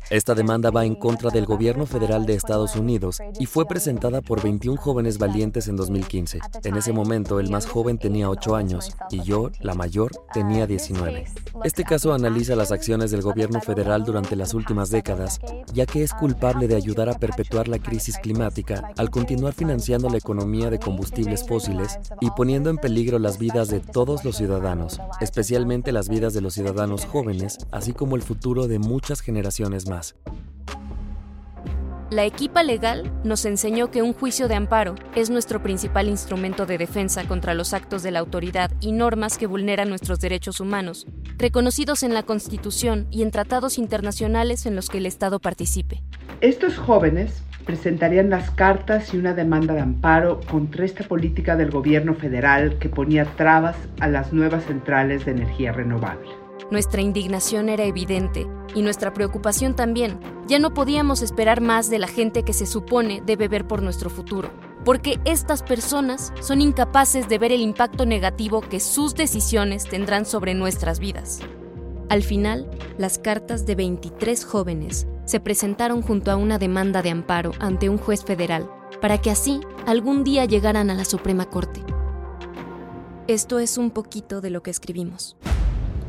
Esta 0.09 0.35
demanda 0.37 0.71
va 0.71 0.85
en 0.85 0.95
contra 0.95 1.31
del 1.31 1.47
gobierno 1.47 1.85
federal 1.85 2.25
de 2.25 2.35
Estados 2.35 2.77
Unidos 2.77 3.21
y 3.41 3.47
fue 3.47 3.67
presentada 3.67 4.21
por 4.21 4.41
21 4.41 4.81
jóvenes 4.81 5.19
valientes 5.19 5.67
en 5.67 5.75
2015. 5.75 6.39
En 6.63 6.77
ese 6.77 6.93
momento, 6.93 7.41
el 7.41 7.51
más 7.51 7.67
joven 7.67 7.99
tenía 7.99 8.31
8 8.31 8.55
años 8.55 8.97
y 9.11 9.21
yo, 9.25 9.51
la 9.59 9.75
mayor, 9.75 10.13
tenía 10.33 10.69
19. 10.69 11.25
Este 11.65 11.83
caso 11.83 12.13
analiza 12.13 12.55
las 12.55 12.71
acciones 12.71 13.11
del 13.11 13.23
gobierno 13.23 13.61
federal 13.61 14.05
durante 14.05 14.37
las 14.37 14.55
últimas 14.55 14.91
décadas, 14.91 15.41
ya 15.73 15.87
que 15.87 16.05
es 16.05 16.15
culpable 16.15 16.69
de 16.69 16.77
ayudar 16.77 17.09
a 17.09 17.19
perpetuar 17.19 17.67
la 17.67 17.81
crisis 18.13 18.23
climática 18.23 18.91
al 18.97 19.11
continuar 19.11 19.55
financiando 19.55 20.09
la 20.09 20.19
economía 20.19 20.71
de 20.71 20.79
combustibles 20.79 21.47
fósiles 21.47 21.99
y 22.21 22.31
poniendo 22.31 22.71
en 22.71 22.77
peligro 22.77 23.19
las 23.19 23.39
vidas 23.39 23.69
de 23.69 23.81
todos 23.81 24.25
los 24.25 24.37
ciudadanos, 24.37 25.01
especialmente 25.21 25.93
las 25.93 26.09
vidas 26.09 26.35
de 26.35 26.41
los 26.41 26.55
ciudadanos 26.55 27.05
jóvenes, 27.05 27.59
así 27.71 27.93
como 27.93 28.17
el 28.17 28.23
futuro 28.23 28.69
de 28.69 28.79
muchas 28.79 29.21
generaciones 29.21 29.89
más. 29.89 30.17
La 32.11 32.27
equipa 32.27 32.63
legal 32.63 33.11
nos 33.25 33.47
enseñó 33.47 33.91
que 33.91 34.03
un 34.03 34.13
juicio 34.13 34.47
de 34.47 34.55
amparo 34.55 34.97
es 35.15 35.31
nuestro 35.31 35.63
principal 35.63 36.09
instrumento 36.09 36.67
de 36.67 36.77
defensa 36.77 37.27
contra 37.27 37.55
los 37.55 37.73
actos 37.73 38.03
de 38.03 38.11
la 38.11 38.19
autoridad 38.19 38.71
y 38.83 38.93
normas 38.93 39.39
que 39.39 39.47
vulneran 39.47 39.89
nuestros 39.89 40.21
derechos 40.21 40.61
humanos, 40.61 41.07
reconocidos 41.39 42.03
en 42.03 42.13
la 42.13 42.23
Constitución 42.23 43.07
y 43.11 43.23
en 43.23 43.31
tratados 43.31 43.79
internacionales 43.79 44.67
en 44.67 44.77
los 44.77 44.91
que 44.91 44.99
el 44.99 45.07
Estado 45.07 45.41
participe. 45.41 46.03
Estos 46.43 46.77
jóvenes 46.77 47.43
presentarían 47.63 48.31
las 48.31 48.51
cartas 48.51 49.13
y 49.15 49.17
una 49.17 49.35
demanda 49.35 49.75
de 49.75 49.81
amparo 49.81 50.41
contra 50.51 50.85
esta 50.85 51.05
política 51.05 51.57
del 51.57 51.71
gobierno 51.71 52.15
federal 52.15 52.79
que 52.79 52.89
ponía 52.89 53.25
trabas 53.25 53.77
a 54.01 54.09
las 54.09 54.33
nuevas 54.33 54.65
centrales 54.65 55.25
de 55.25 55.33
energía 55.33 55.73
renovable. 55.73 56.29
Nuestra 56.71 57.03
indignación 57.03 57.69
era 57.69 57.85
evidente 57.85 58.47
y 58.75 58.83
nuestra 58.83 59.13
preocupación 59.13 59.77
también. 59.77 60.19
Ya 60.47 60.59
no 60.59 60.75
podíamos 60.75 61.23
esperar 61.23 61.61
más 61.61 61.91
de 61.91 61.99
la 61.99 62.09
gente 62.09 62.45
que 62.45 62.53
se 62.53 62.67
supone 62.67 63.23
debe 63.27 63.49
ver 63.49 63.67
por 63.67 63.83
nuestro 63.83 64.09
futuro, 64.09 64.51
porque 64.85 65.21
estas 65.25 65.63
personas 65.63 66.33
son 66.41 66.61
incapaces 66.61 67.29
de 67.29 67.39
ver 67.39 67.53
el 67.53 67.61
impacto 67.61 68.07
negativo 68.07 68.61
que 68.63 68.81
sus 68.81 69.15
decisiones 69.15 69.85
tendrán 69.85 70.25
sobre 70.25 70.55
nuestras 70.55 70.99
vidas. 70.99 71.41
Al 72.09 72.23
final, 72.23 72.71
las 72.99 73.19
cartas 73.19 73.65
de 73.67 73.75
23 73.75 74.45
jóvenes 74.45 75.07
se 75.25 75.41
presentaron 75.41 76.03
junto 76.03 76.31
a 76.31 76.37
una 76.37 76.59
demanda 76.59 77.03
de 77.03 77.11
amparo 77.11 77.53
ante 77.61 77.89
un 77.89 77.99
juez 77.99 78.25
federal 78.25 78.69
para 79.01 79.19
que 79.19 79.31
así 79.31 79.61
algún 79.87 80.25
día 80.25 80.45
llegaran 80.45 80.91
a 80.91 80.95
la 80.95 81.05
Suprema 81.05 81.47
Corte. 81.47 81.83
Esto 83.29 83.59
es 83.59 83.79
un 83.79 83.91
poquito 83.91 84.41
de 84.41 84.51
lo 84.51 84.63
que 84.63 84.71
escribimos. 84.71 85.37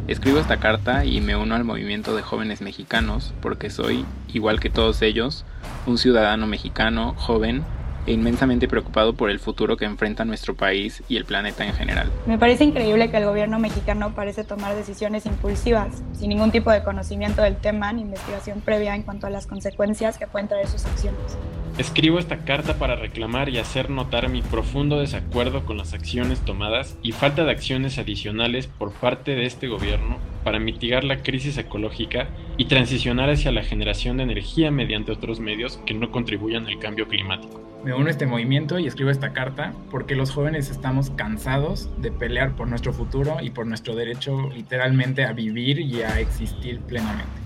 Escribo 0.08 0.40
esta 0.40 0.60
carta 0.60 1.06
y 1.06 1.22
me 1.22 1.36
uno 1.36 1.56
al 1.56 1.64
movimiento 1.64 2.16
de 2.16 2.22
jóvenes 2.22 2.62
mexicanos 2.62 3.34
porque 3.42 3.70
soy, 3.70 4.06
igual 4.34 4.60
que 4.60 4.70
todos 4.70 5.02
ellos, 5.02 5.46
un 5.86 5.98
ciudadano 5.98 6.46
mexicano, 6.46 7.14
joven, 7.18 7.64
e 8.06 8.14
inmensamente 8.14 8.68
preocupado 8.68 9.14
por 9.14 9.30
el 9.30 9.40
futuro 9.40 9.78
que 9.78 9.86
enfrenta 9.86 10.26
nuestro 10.26 10.56
país 10.56 11.04
y 11.08 11.18
el 11.18 11.26
planeta 11.26 11.66
en 11.66 11.74
general. 11.74 12.12
Me 12.26 12.38
parece 12.38 12.64
increíble 12.64 13.10
que 13.10 13.18
el 13.18 13.26
gobierno 13.26 13.60
mexicano 13.60 14.14
parece 14.16 14.44
tomar 14.44 14.76
decisiones 14.76 15.26
impulsivas, 15.26 16.04
sin 16.14 16.30
ningún 16.30 16.52
tipo 16.52 16.72
de 16.72 16.84
conocimiento 16.84 17.42
del 17.42 17.58
tema 17.58 17.92
ni 17.94 18.02
investigación 18.02 18.62
previa 18.62 18.96
en 18.96 19.04
cuanto 19.04 19.28
a 19.28 19.30
las 19.30 19.48
consecuencias 19.48 20.18
que 20.18 20.28
pueden 20.28 20.48
traer 20.48 20.68
sus 20.68 20.86
acciones. 20.86 21.38
Escribo 21.76 22.20
esta 22.20 22.46
carta 22.46 22.76
para 22.76 22.96
reclamar 22.96 23.50
y 23.50 23.58
hacer 23.58 23.90
notar 23.90 24.30
mi 24.30 24.44
profundo 24.44 25.00
desacuerdo 25.00 25.66
con 25.66 25.76
las 25.76 25.96
acciones 25.96 26.40
tomadas 26.42 27.00
y 27.02 27.14
falta 27.14 27.46
de 27.46 27.52
acciones 27.52 27.98
adicionales 27.98 28.68
por 28.68 28.92
parte 28.92 29.34
de 29.34 29.48
este 29.48 29.68
gobierno 29.68 30.18
para 30.44 30.60
mitigar 30.60 31.04
la 31.04 31.24
crisis 31.24 31.58
ecológica 31.58 32.28
y 32.58 32.66
transicionar 32.66 33.32
hacia 33.32 33.52
la 33.52 33.64
generación 33.64 34.18
de 34.18 34.24
energía 34.24 34.70
mediante 34.70 35.12
otros 35.12 35.40
medios 35.40 35.78
que 35.88 35.96
no 35.96 36.12
contribuyan 36.12 36.68
al 36.68 36.78
cambio 36.78 37.08
climático. 37.08 37.60
Me 37.84 37.96
uno 37.96 38.06
a 38.06 38.12
este 38.12 38.28
movimiento 38.28 38.78
y 38.78 38.86
escribo 38.86 39.10
esta 39.10 39.34
carta 39.34 39.74
porque 39.90 40.16
los 40.16 40.30
jóvenes 40.30 40.70
estamos 40.70 41.10
cansados 41.10 41.90
de 42.00 42.12
pelear 42.12 42.56
por 42.56 42.68
nuestro 42.68 42.94
futuro 42.94 43.38
y 43.42 43.50
por 43.50 43.66
nuestro 43.66 43.96
derecho 43.96 44.52
literalmente 44.54 45.26
a 45.26 45.34
vivir 45.34 45.80
y 45.80 46.04
a 46.04 46.20
existir 46.20 46.82
plenamente 46.82 47.43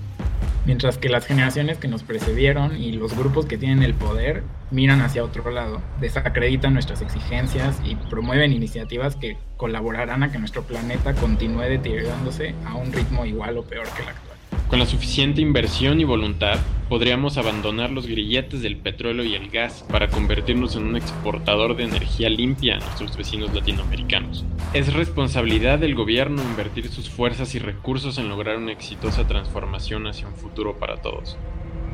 mientras 0.68 0.98
que 0.98 1.08
las 1.08 1.26
generaciones 1.26 1.78
que 1.78 1.88
nos 1.88 2.04
precedieron 2.04 2.76
y 2.76 2.92
los 2.92 3.18
grupos 3.18 3.46
que 3.46 3.58
tienen 3.58 3.82
el 3.82 3.94
poder 3.94 4.44
miran 4.70 5.02
hacia 5.02 5.24
otro 5.24 5.50
lado, 5.50 5.82
desacreditan 6.02 6.74
nuestras 6.74 7.02
exigencias 7.02 7.82
y 7.86 7.96
promueven 7.96 8.52
iniciativas 8.52 9.16
que 9.16 9.38
colaborarán 9.56 10.24
a 10.24 10.32
que 10.32 10.40
nuestro 10.40 10.64
planeta 10.64 11.14
continúe 11.14 11.62
deteriorándose 11.62 12.54
a 12.66 12.76
un 12.76 12.92
ritmo 12.92 13.26
igual 13.26 13.58
o 13.58 13.64
peor 13.64 13.88
que 13.96 14.04
el 14.04 14.10
actual. 14.10 14.27
Con 14.70 14.80
la 14.80 14.86
suficiente 14.86 15.40
inversión 15.40 16.02
y 16.02 16.04
voluntad, 16.04 16.60
podríamos 16.90 17.38
abandonar 17.38 17.90
los 17.90 18.06
grilletes 18.06 18.62
del 18.62 18.76
petróleo 18.76 19.24
y 19.24 19.34
el 19.34 19.50
gas 19.50 19.86
para 19.90 20.10
convertirnos 20.10 20.76
en 20.76 20.84
un 20.84 20.98
exportador 20.98 21.78
de 21.78 21.86
energía 21.86 22.30
limpia 22.30 22.76
a 22.76 22.80
nuestros 22.80 23.16
vecinos 23.16 23.54
latinoamericanos. 23.54 24.44
Es 24.74 24.94
responsabilidad 24.94 25.80
del 25.80 25.96
gobierno 25.96 26.44
invertir 26.44 26.90
sus 26.90 27.10
fuerzas 27.10 27.56
y 27.56 27.60
recursos 27.60 28.18
en 28.18 28.28
lograr 28.28 28.58
una 28.58 28.74
exitosa 28.74 29.26
transformación 29.26 30.06
hacia 30.06 30.28
un 30.28 30.36
futuro 30.36 30.78
para 30.78 30.98
todos. 30.98 31.38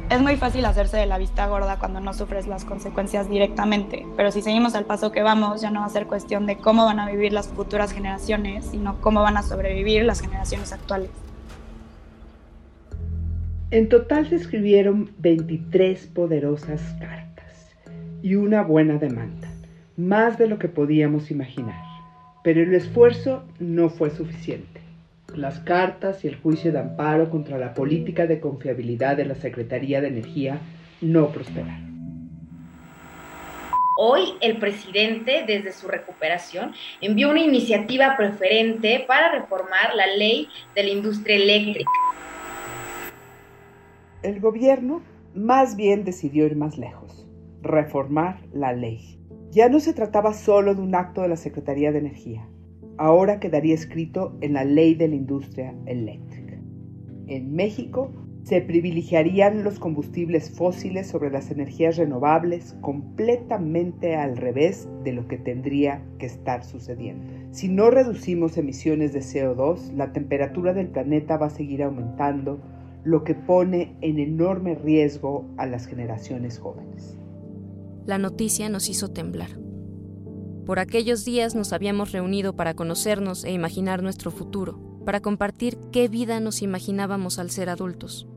Es 0.09 0.19
muy 0.19 0.35
fácil 0.35 0.65
hacerse 0.65 0.97
de 0.97 1.05
la 1.05 1.19
vista 1.19 1.45
gorda 1.45 1.77
cuando 1.77 1.99
no 1.99 2.15
sufres 2.15 2.47
las 2.47 2.65
consecuencias 2.65 3.29
directamente, 3.29 4.07
pero 4.17 4.31
si 4.31 4.41
seguimos 4.41 4.73
al 4.73 4.85
paso 4.85 5.11
que 5.11 5.21
vamos, 5.21 5.61
ya 5.61 5.69
no 5.69 5.81
va 5.81 5.85
a 5.85 5.89
ser 5.89 6.07
cuestión 6.07 6.47
de 6.47 6.57
cómo 6.57 6.85
van 6.85 6.99
a 6.99 7.07
vivir 7.07 7.33
las 7.33 7.49
futuras 7.49 7.91
generaciones, 7.93 8.65
sino 8.65 8.99
cómo 8.99 9.21
van 9.21 9.37
a 9.37 9.43
sobrevivir 9.43 10.05
las 10.05 10.21
generaciones 10.21 10.73
actuales. 10.73 11.11
En 13.73 13.89
total 13.89 14.29
se 14.29 14.35
escribieron 14.35 15.09
23 15.17 16.05
poderosas 16.13 16.79
cartas 16.99 17.75
y 18.21 18.35
una 18.35 18.61
buena 18.61 18.99
demanda, 18.99 19.51
más 19.97 20.37
de 20.37 20.45
lo 20.45 20.59
que 20.59 20.67
podíamos 20.67 21.31
imaginar. 21.31 21.83
Pero 22.43 22.61
el 22.61 22.75
esfuerzo 22.75 23.43
no 23.57 23.89
fue 23.89 24.11
suficiente. 24.11 24.79
Las 25.35 25.59
cartas 25.61 26.23
y 26.23 26.27
el 26.27 26.35
juicio 26.35 26.71
de 26.71 26.81
amparo 26.81 27.31
contra 27.31 27.57
la 27.57 27.73
política 27.73 28.27
de 28.27 28.39
confiabilidad 28.39 29.17
de 29.17 29.25
la 29.25 29.33
Secretaría 29.33 30.01
de 30.01 30.09
Energía 30.09 30.59
no 31.01 31.29
prosperaron. 31.29 32.29
Hoy 33.97 34.35
el 34.41 34.57
presidente, 34.57 35.45
desde 35.47 35.71
su 35.71 35.87
recuperación, 35.87 36.73
envió 37.01 37.31
una 37.31 37.41
iniciativa 37.41 38.15
preferente 38.17 39.03
para 39.07 39.31
reformar 39.31 39.95
la 39.95 40.05
ley 40.15 40.47
de 40.75 40.83
la 40.83 40.89
industria 40.89 41.37
eléctrica 41.37 41.89
el 44.23 44.39
gobierno 44.39 45.01
más 45.35 45.75
bien 45.75 46.03
decidió 46.03 46.45
ir 46.45 46.55
más 46.55 46.77
lejos, 46.77 47.29
reformar 47.61 48.39
la 48.53 48.73
ley. 48.73 49.19
Ya 49.51 49.69
no 49.69 49.79
se 49.79 49.93
trataba 49.93 50.33
solo 50.33 50.73
de 50.73 50.81
un 50.81 50.95
acto 50.95 51.21
de 51.21 51.27
la 51.27 51.37
Secretaría 51.37 51.91
de 51.91 51.99
Energía, 51.99 52.47
ahora 52.97 53.39
quedaría 53.39 53.75
escrito 53.75 54.35
en 54.41 54.53
la 54.53 54.63
ley 54.63 54.95
de 54.95 55.07
la 55.07 55.15
industria 55.15 55.75
eléctrica. 55.85 56.57
En 57.27 57.53
México, 57.53 58.11
Se 58.43 58.59
privilegiarían 58.59 59.63
los 59.63 59.79
combustibles 59.79 60.51
fósiles 60.51 61.07
sobre 61.07 61.31
las 61.31 61.49
energías 61.49 61.95
renovables 61.95 62.75
completamente 62.81 64.17
al 64.17 64.35
revés 64.35 64.89
de 65.05 65.13
lo 65.13 65.29
que 65.29 65.37
tendría 65.37 66.01
que 66.19 66.25
estar 66.25 66.65
sucediendo. 66.65 67.23
Si 67.51 67.69
no 67.69 67.89
reducimos 67.89 68.57
emisiones 68.57 69.13
de 69.13 69.21
CO2, 69.21 69.93
la 69.93 70.11
temperatura 70.11 70.73
del 70.73 70.89
planeta 70.89 71.37
va 71.37 71.45
a 71.45 71.51
seguir 71.51 71.83
aumentando, 71.83 72.59
lo 73.03 73.23
que 73.23 73.35
pone 73.35 73.95
en 74.01 74.19
enorme 74.19 74.75
riesgo 74.75 75.53
a 75.57 75.65
las 75.65 75.87
generaciones 75.87 76.59
jóvenes. 76.59 77.17
La 78.05 78.17
noticia 78.17 78.69
nos 78.69 78.89
hizo 78.89 79.09
temblar. 79.09 79.49
Por 80.65 80.79
aquellos 80.79 81.25
días 81.25 81.55
nos 81.55 81.73
habíamos 81.73 82.11
reunido 82.11 82.55
para 82.55 82.73
conocernos 82.73 83.43
e 83.43 83.51
imaginar 83.51 84.01
nuestro 84.01 84.31
futuro, 84.31 85.01
para 85.05 85.21
compartir 85.21 85.77
qué 85.91 86.07
vida 86.07 86.39
nos 86.39 86.61
imaginábamos 86.61 87.39
al 87.39 87.49
ser 87.49 87.69
adultos 87.69 88.27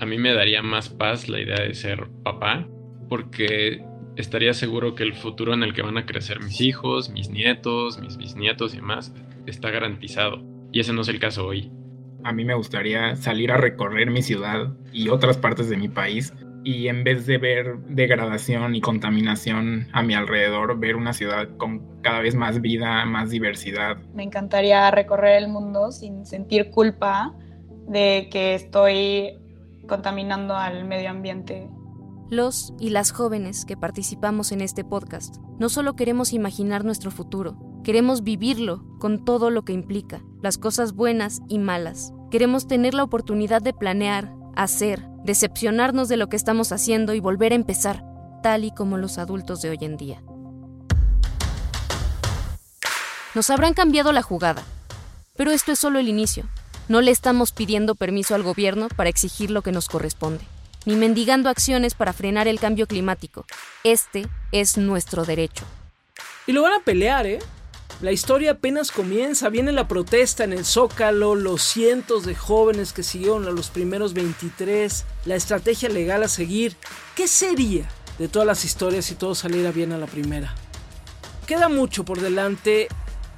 a 0.00 0.06
mí 0.06 0.16
me 0.16 0.32
daría 0.32 0.62
más 0.62 0.88
paz 0.88 1.28
la 1.28 1.40
idea 1.40 1.60
de 1.60 1.74
ser 1.74 2.08
papá, 2.24 2.66
porque 3.10 3.84
estaría 4.16 4.54
seguro 4.54 4.94
que 4.94 5.02
el 5.02 5.12
futuro 5.12 5.52
en 5.52 5.62
el 5.62 5.74
que 5.74 5.82
van 5.82 5.98
a 5.98 6.06
crecer 6.06 6.40
mis 6.40 6.62
hijos, 6.62 7.10
mis 7.10 7.28
nietos, 7.28 8.00
mis 8.00 8.16
bisnietos 8.16 8.74
y 8.74 8.80
más 8.80 9.14
está 9.46 9.70
garantizado. 9.70 10.42
Y 10.72 10.80
ese 10.80 10.94
no 10.94 11.02
es 11.02 11.08
el 11.08 11.18
caso 11.18 11.46
hoy. 11.46 11.70
A 12.24 12.32
mí 12.32 12.44
me 12.44 12.54
gustaría 12.54 13.16
salir 13.16 13.52
a 13.52 13.56
recorrer 13.56 14.10
mi 14.10 14.22
ciudad 14.22 14.72
y 14.92 15.08
otras 15.08 15.36
partes 15.36 15.68
de 15.68 15.76
mi 15.76 15.88
país 15.88 16.32
y 16.62 16.88
en 16.88 17.04
vez 17.04 17.26
de 17.26 17.38
ver 17.38 17.78
degradación 17.88 18.74
y 18.74 18.80
contaminación 18.80 19.88
a 19.92 20.02
mi 20.02 20.14
alrededor, 20.14 20.78
ver 20.78 20.96
una 20.96 21.12
ciudad 21.12 21.48
con 21.56 22.00
cada 22.02 22.20
vez 22.20 22.34
más 22.34 22.60
vida, 22.60 23.04
más 23.06 23.30
diversidad. 23.30 23.96
Me 24.14 24.22
encantaría 24.22 24.90
recorrer 24.90 25.42
el 25.42 25.48
mundo 25.48 25.90
sin 25.92 26.26
sentir 26.26 26.70
culpa 26.70 27.34
de 27.88 28.28
que 28.30 28.54
estoy 28.54 29.38
contaminando 29.88 30.54
al 30.54 30.84
medio 30.84 31.10
ambiente. 31.10 31.68
Los 32.28 32.74
y 32.78 32.90
las 32.90 33.10
jóvenes 33.10 33.64
que 33.64 33.76
participamos 33.76 34.52
en 34.52 34.60
este 34.60 34.84
podcast 34.84 35.38
no 35.58 35.68
solo 35.68 35.96
queremos 35.96 36.32
imaginar 36.32 36.84
nuestro 36.84 37.10
futuro, 37.10 37.56
queremos 37.82 38.22
vivirlo 38.22 38.84
con 38.98 39.24
todo 39.24 39.50
lo 39.50 39.62
que 39.64 39.72
implica, 39.72 40.22
las 40.42 40.58
cosas 40.58 40.92
buenas 40.94 41.40
y 41.48 41.58
malas. 41.58 42.12
Queremos 42.30 42.66
tener 42.68 42.94
la 42.94 43.04
oportunidad 43.04 43.62
de 43.62 43.72
planear, 43.72 44.32
hacer, 44.54 45.06
decepcionarnos 45.24 46.08
de 46.08 46.16
lo 46.16 46.28
que 46.28 46.36
estamos 46.36 46.72
haciendo 46.72 47.14
y 47.14 47.20
volver 47.20 47.52
a 47.52 47.56
empezar, 47.56 48.04
tal 48.42 48.64
y 48.64 48.74
como 48.74 48.96
los 48.96 49.18
adultos 49.18 49.62
de 49.62 49.70
hoy 49.70 49.78
en 49.80 49.96
día. 49.96 50.22
Nos 53.34 53.50
habrán 53.50 53.74
cambiado 53.74 54.12
la 54.12 54.22
jugada, 54.22 54.62
pero 55.36 55.50
esto 55.50 55.72
es 55.72 55.78
solo 55.78 55.98
el 55.98 56.08
inicio. 56.08 56.44
No 56.88 57.00
le 57.00 57.12
estamos 57.12 57.52
pidiendo 57.52 57.94
permiso 57.94 58.34
al 58.34 58.42
gobierno 58.42 58.88
para 58.88 59.08
exigir 59.08 59.50
lo 59.50 59.62
que 59.62 59.70
nos 59.70 59.88
corresponde, 59.88 60.44
ni 60.84 60.96
mendigando 60.96 61.48
acciones 61.48 61.94
para 61.94 62.12
frenar 62.12 62.48
el 62.48 62.58
cambio 62.58 62.86
climático. 62.86 63.46
Este 63.84 64.26
es 64.50 64.76
nuestro 64.76 65.24
derecho. 65.24 65.64
Y 66.46 66.52
lo 66.52 66.62
van 66.62 66.72
a 66.72 66.80
pelear, 66.80 67.26
¿eh? 67.26 67.38
La 68.00 68.12
historia 68.12 68.52
apenas 68.52 68.92
comienza, 68.92 69.50
viene 69.50 69.72
la 69.72 69.86
protesta 69.86 70.44
en 70.44 70.54
el 70.54 70.64
Zócalo, 70.64 71.34
los 71.34 71.60
cientos 71.60 72.24
de 72.24 72.34
jóvenes 72.34 72.94
que 72.94 73.02
siguieron 73.02 73.46
a 73.46 73.50
los 73.50 73.68
primeros 73.68 74.14
23, 74.14 75.04
la 75.26 75.34
estrategia 75.34 75.90
legal 75.90 76.22
a 76.22 76.28
seguir. 76.28 76.76
¿Qué 77.14 77.28
sería 77.28 77.86
de 78.18 78.28
todas 78.28 78.46
las 78.46 78.64
historias 78.64 79.04
si 79.04 79.16
todo 79.16 79.34
saliera 79.34 79.70
bien 79.70 79.92
a 79.92 79.98
la 79.98 80.06
primera? 80.06 80.54
Queda 81.46 81.68
mucho 81.68 82.06
por 82.06 82.20
delante, 82.22 82.88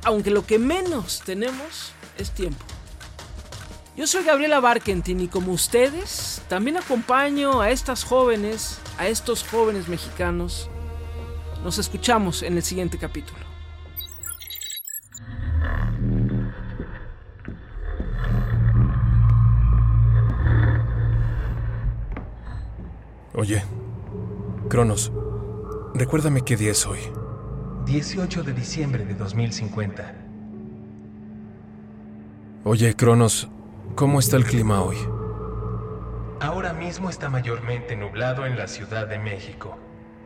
aunque 0.04 0.30
lo 0.30 0.46
que 0.46 0.60
menos 0.60 1.22
tenemos 1.24 1.92
es 2.16 2.30
tiempo. 2.30 2.64
Yo 3.96 4.06
soy 4.06 4.24
Gabriela 4.24 4.60
Barkentin 4.60 5.20
y 5.20 5.28
como 5.28 5.52
ustedes, 5.52 6.40
también 6.48 6.76
acompaño 6.76 7.60
a 7.60 7.70
estas 7.70 8.04
jóvenes, 8.04 8.78
a 8.96 9.08
estos 9.08 9.42
jóvenes 9.42 9.88
mexicanos. 9.88 10.70
Nos 11.64 11.78
escuchamos 11.78 12.42
en 12.42 12.56
el 12.56 12.62
siguiente 12.62 12.96
capítulo. 12.96 13.51
Oye, 23.42 23.64
Cronos, 24.68 25.10
recuérdame 25.94 26.42
qué 26.42 26.56
día 26.56 26.70
es 26.70 26.86
hoy. 26.86 27.00
18 27.86 28.44
de 28.44 28.52
diciembre 28.52 29.04
de 29.04 29.14
2050. 29.14 30.14
Oye, 32.62 32.94
Cronos, 32.94 33.50
¿Cómo 33.96 34.20
está 34.20 34.36
el 34.36 34.44
clima 34.44 34.80
hoy? 34.80 34.96
Ahora 36.38 36.72
mismo 36.72 37.10
está 37.10 37.30
mayormente 37.30 37.96
nublado 37.96 38.46
en 38.46 38.56
la 38.56 38.68
Ciudad 38.68 39.08
de 39.08 39.18
México 39.18 39.76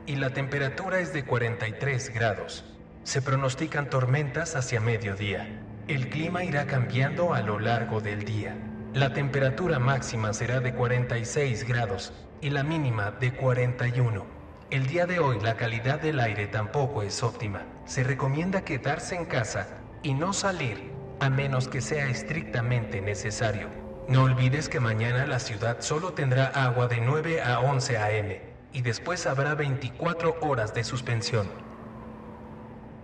y 0.05 0.17
la 0.17 0.35
temperatura 0.35 1.01
es 1.01 1.15
de 1.15 1.25
43 1.25 2.13
grados. 2.13 2.67
Se 3.03 3.23
pronostican 3.23 3.89
tormentas 3.89 4.57
hacia 4.57 4.83
mediodía. 4.83 5.63
El 5.89 6.11
clima 6.11 6.45
irá 6.45 6.67
cambiando 6.67 7.33
a 7.33 7.41
lo 7.41 7.61
largo 7.61 8.03
del 8.03 8.27
día. 8.27 8.59
La 8.93 9.15
temperatura 9.15 9.79
máxima 9.79 10.35
será 10.35 10.61
de 10.61 10.75
46 10.75 11.67
grados 11.67 12.13
y 12.41 12.51
la 12.51 12.63
mínima 12.63 13.11
de 13.11 13.33
41. 13.35 14.25
El 14.71 14.87
día 14.87 15.07
de 15.07 15.19
hoy 15.19 15.41
la 15.41 15.57
calidad 15.57 16.01
del 16.01 16.21
aire 16.21 16.47
tampoco 16.47 17.03
es 17.03 17.23
óptima. 17.23 17.63
Se 17.85 18.03
recomienda 18.03 18.63
quedarse 18.63 19.15
en 19.15 19.27
casa 19.27 19.69
y 20.03 20.15
no 20.15 20.33
salir 20.33 20.91
a 21.21 21.31
menos 21.31 21.69
que 21.69 21.81
sea 21.81 22.09
estrictamente 22.09 23.01
necesario. 23.01 23.69
No 24.09 24.25
olvides 24.25 24.69
que 24.69 24.81
mañana 24.81 25.27
la 25.27 25.39
ciudad 25.39 25.79
solo 25.81 26.13
tendrá 26.13 26.47
agua 26.47 26.89
de 26.89 27.01
9 27.01 27.43
a 27.43 27.61
11 27.61 27.97
a.m. 27.99 28.41
y 28.73 28.83
después 28.83 29.27
habrá 29.27 29.55
24 29.55 30.37
horas 30.43 30.75
de 30.75 30.85
suspensión. 30.85 31.49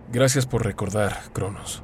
Gracias 0.09 0.45
por 0.45 0.63
recordar, 0.63 1.17
Cronos. 1.33 1.83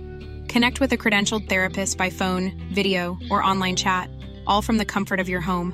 Connect 0.51 0.81
with 0.81 0.91
a 0.91 0.97
credentialed 0.97 1.47
therapist 1.47 1.97
by 1.97 2.09
phone, 2.09 2.51
video, 2.73 3.17
or 3.29 3.41
online 3.41 3.77
chat, 3.77 4.09
all 4.45 4.61
from 4.61 4.77
the 4.77 4.83
comfort 4.83 5.21
of 5.21 5.29
your 5.29 5.39
home. 5.39 5.73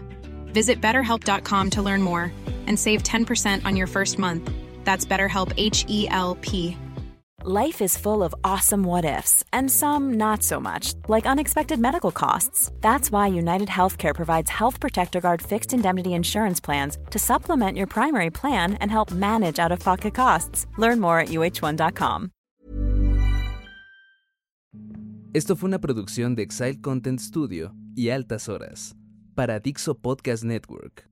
Visit 0.53 0.79
betterhelp.com 0.79 1.71
to 1.71 1.81
learn 1.81 2.03
more 2.03 2.31
and 2.67 2.77
save 2.77 3.01
10% 3.01 3.65
on 3.65 3.75
your 3.75 3.87
first 3.87 4.19
month. 4.19 4.51
That's 4.83 5.03
BetterHelp 5.03 5.51
H 5.57 5.83
E 5.89 6.07
L 6.09 6.35
P. 6.41 6.77
Life 7.43 7.81
is 7.81 7.97
full 7.97 8.21
of 8.21 8.35
awesome 8.43 8.83
what 8.83 9.03
ifs, 9.03 9.43
and 9.51 9.71
some 9.71 10.13
not 10.13 10.43
so 10.43 10.59
much, 10.59 10.93
like 11.07 11.25
unexpected 11.25 11.79
medical 11.79 12.11
costs. 12.11 12.71
That's 12.81 13.09
why 13.09 13.27
United 13.27 13.69
Healthcare 13.69 14.13
provides 14.13 14.51
Health 14.51 14.79
Protector 14.79 15.21
Guard 15.21 15.41
fixed 15.41 15.73
indemnity 15.73 16.13
insurance 16.13 16.59
plans 16.59 16.97
to 17.09 17.17
supplement 17.19 17.77
your 17.77 17.87
primary 17.87 18.29
plan 18.29 18.73
and 18.75 18.91
help 18.91 19.11
manage 19.11 19.57
out 19.59 19.71
of 19.71 19.79
pocket 19.79 20.13
costs. 20.13 20.67
Learn 20.77 20.99
more 20.99 21.19
at 21.19 21.29
uh1.com. 21.29 22.31
Esto 25.37 25.55
fue 25.55 25.67
una 25.67 25.79
producción 25.79 26.33
de 26.33 26.41
Exile 26.41 26.81
Content 26.81 27.19
Studio 27.19 27.71
y 27.95 28.09
Altas 28.09 28.49
Horas 28.49 28.95
para 29.35 29.59
Dixo 29.59 29.93
Podcast 29.93 30.43
Network. 30.43 31.07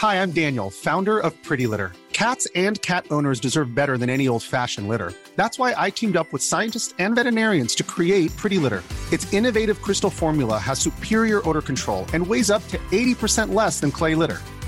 Hi, 0.00 0.14
I'm 0.14 0.30
Daniel, 0.30 0.70
founder 0.70 1.18
of 1.18 1.32
Pretty 1.42 1.66
Litter. 1.66 1.90
Cats 2.12 2.46
and 2.54 2.80
cat 2.82 3.04
owners 3.10 3.40
deserve 3.40 3.74
better 3.74 3.98
than 3.98 4.08
any 4.08 4.28
old-fashioned 4.28 4.86
litter. 4.86 5.12
That's 5.34 5.58
why 5.58 5.74
I 5.76 5.90
teamed 5.90 6.16
up 6.16 6.32
with 6.32 6.40
scientists 6.40 6.94
and 7.00 7.16
veterinarians 7.16 7.74
to 7.74 7.82
create 7.82 8.30
Pretty 8.36 8.58
Litter. 8.58 8.84
Its 9.10 9.26
innovative 9.32 9.82
crystal 9.82 10.10
formula 10.10 10.56
has 10.56 10.78
superior 10.78 11.42
odor 11.48 11.62
control 11.62 12.06
and 12.12 12.24
weighs 12.24 12.48
up 12.48 12.62
to 12.68 12.78
80% 12.92 13.52
less 13.52 13.80
than 13.80 13.90
clay 13.90 14.14
litter. 14.14 14.40